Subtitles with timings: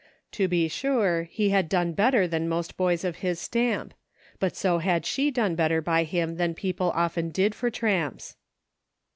[0.31, 3.93] To be sure, he had done better than most boys of his stamp;
[4.39, 8.35] but so had she done better by him than people often did for tramps.